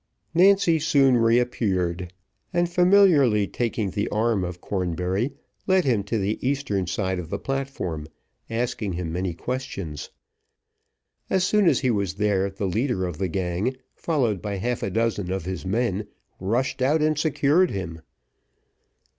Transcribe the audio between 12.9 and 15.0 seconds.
of the gang, followed by half a